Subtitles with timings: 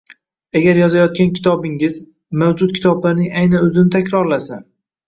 [0.59, 2.01] Agar yozayotgan kitobingiz
[2.45, 4.61] mavjud kitoblarning aynan o‘zini takrorlasa